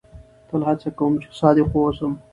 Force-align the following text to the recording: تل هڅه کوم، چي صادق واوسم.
تل 0.49 0.61
هڅه 0.69 0.89
کوم، 0.97 1.13
چي 1.21 1.29
صادق 1.39 1.67
واوسم. 1.73 2.11